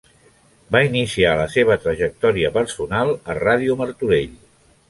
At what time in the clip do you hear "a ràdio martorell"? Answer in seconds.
3.35-4.35